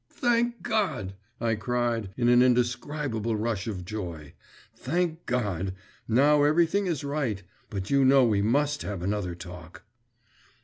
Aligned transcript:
'Thank 0.09 0.63
God!' 0.63 1.13
I 1.39 1.53
cried, 1.53 2.09
in 2.17 2.27
an 2.27 2.41
indescribable 2.41 3.35
rush 3.35 3.67
of 3.67 3.85
joy. 3.85 4.33
'Thank 4.75 5.27
God! 5.27 5.75
now 6.07 6.41
everything 6.41 6.87
is 6.87 7.03
right. 7.03 7.43
But 7.69 7.91
you 7.91 8.03
know 8.03 8.25
we 8.25 8.41
must 8.41 8.81
have 8.81 9.03
another 9.03 9.35
talk. 9.35 9.83